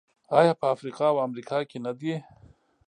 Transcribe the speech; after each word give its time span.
آیا 0.39 0.53
په 0.59 0.65
افریقا 0.73 1.07
او 1.13 1.17
امریکا 1.27 1.59
کې 1.69 1.77
نه 1.85 1.91
دي؟ 1.99 2.13